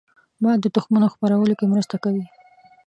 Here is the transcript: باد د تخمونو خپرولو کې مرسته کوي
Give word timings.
باد 0.43 0.59
د 0.61 0.65
تخمونو 0.75 1.07
خپرولو 1.13 1.57
کې 1.59 1.65
مرسته 1.73 1.95
کوي 2.03 2.25